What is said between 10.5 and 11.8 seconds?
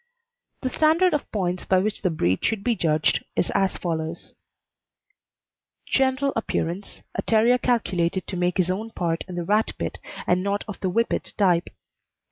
of the Whippet type.